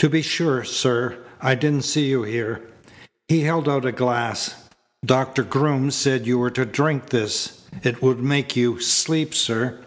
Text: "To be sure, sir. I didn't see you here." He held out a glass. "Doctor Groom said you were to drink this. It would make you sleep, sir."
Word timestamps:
"To 0.00 0.10
be 0.10 0.20
sure, 0.20 0.62
sir. 0.62 1.16
I 1.40 1.54
didn't 1.54 1.86
see 1.86 2.04
you 2.04 2.22
here." 2.22 2.60
He 3.28 3.40
held 3.44 3.66
out 3.66 3.86
a 3.86 3.92
glass. 3.92 4.56
"Doctor 5.02 5.42
Groom 5.42 5.90
said 5.90 6.26
you 6.26 6.38
were 6.38 6.50
to 6.50 6.66
drink 6.66 7.08
this. 7.08 7.62
It 7.82 8.02
would 8.02 8.20
make 8.20 8.54
you 8.56 8.78
sleep, 8.78 9.32
sir." 9.32 9.78